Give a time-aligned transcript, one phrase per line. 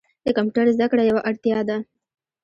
[0.25, 1.77] د کمپیوټر زده کړه یوه اړتیا ده.